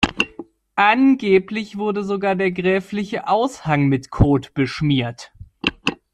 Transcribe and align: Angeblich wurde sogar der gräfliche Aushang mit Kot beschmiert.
Angeblich 0.77 1.77
wurde 1.77 2.03
sogar 2.03 2.35
der 2.35 2.49
gräfliche 2.51 3.27
Aushang 3.27 3.85
mit 3.87 4.09
Kot 4.09 4.55
beschmiert. 4.55 5.31